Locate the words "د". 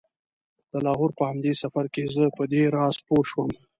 0.71-0.73